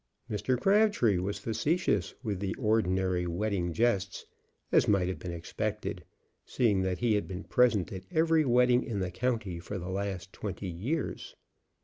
Mr. 0.31 0.59
Crabtree 0.59 1.19
was 1.19 1.37
facetious 1.37 2.15
with 2.23 2.39
the 2.39 2.55
ordinary 2.55 3.27
wedding 3.27 3.71
jests, 3.71 4.25
as 4.71 4.87
might 4.87 5.07
have 5.07 5.19
been 5.19 5.31
expected, 5.31 6.03
seeing 6.43 6.81
that 6.81 6.97
he 6.97 7.13
had 7.13 7.27
been 7.27 7.43
present 7.43 7.93
at 7.93 8.05
every 8.09 8.43
wedding 8.43 8.83
in 8.83 8.99
the 8.99 9.11
county 9.11 9.59
for 9.59 9.77
the 9.77 9.89
last 9.91 10.33
twenty 10.33 10.65
years. 10.67 11.35